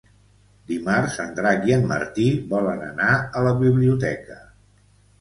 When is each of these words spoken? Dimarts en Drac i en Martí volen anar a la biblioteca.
Dimarts 0.71 1.17
en 1.25 1.35
Drac 1.41 1.69
i 1.73 1.77
en 1.77 1.87
Martí 1.93 2.27
volen 2.57 2.83
anar 2.89 3.13
a 3.21 3.47
la 3.51 3.55
biblioteca. 3.65 4.45